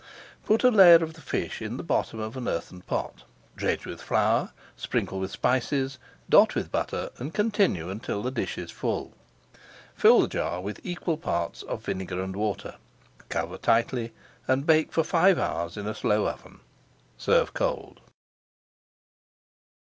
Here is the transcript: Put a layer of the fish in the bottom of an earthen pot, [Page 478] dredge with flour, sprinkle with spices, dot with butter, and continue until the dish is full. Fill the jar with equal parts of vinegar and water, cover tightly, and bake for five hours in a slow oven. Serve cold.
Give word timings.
Put 0.47 0.63
a 0.63 0.71
layer 0.71 0.95
of 1.03 1.13
the 1.13 1.21
fish 1.21 1.61
in 1.61 1.77
the 1.77 1.83
bottom 1.83 2.17
of 2.19 2.35
an 2.35 2.47
earthen 2.47 2.81
pot, 2.81 3.17
[Page 3.55 3.81
478] 3.81 3.81
dredge 3.85 3.85
with 3.85 4.01
flour, 4.01 4.51
sprinkle 4.75 5.19
with 5.19 5.29
spices, 5.29 5.99
dot 6.27 6.55
with 6.55 6.71
butter, 6.71 7.11
and 7.19 7.31
continue 7.35 7.91
until 7.91 8.23
the 8.23 8.31
dish 8.31 8.57
is 8.57 8.71
full. 8.71 9.13
Fill 9.93 10.21
the 10.21 10.27
jar 10.27 10.59
with 10.59 10.79
equal 10.83 11.17
parts 11.17 11.61
of 11.61 11.85
vinegar 11.85 12.19
and 12.19 12.35
water, 12.35 12.77
cover 13.29 13.59
tightly, 13.59 14.11
and 14.47 14.65
bake 14.65 14.91
for 14.91 15.03
five 15.03 15.37
hours 15.37 15.77
in 15.77 15.85
a 15.85 15.93
slow 15.93 16.27
oven. 16.27 16.61
Serve 17.19 17.53
cold. 17.53 18.01